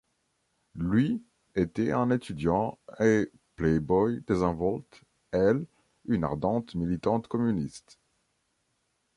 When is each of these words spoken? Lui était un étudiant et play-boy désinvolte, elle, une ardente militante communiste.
Lui 0.73 1.21
était 1.53 1.91
un 1.91 2.09
étudiant 2.09 2.79
et 2.99 3.31
play-boy 3.55 4.23
désinvolte, 4.25 5.01
elle, 5.31 5.63
une 6.07 6.23
ardente 6.23 6.73
militante 6.73 7.27
communiste. 7.27 7.99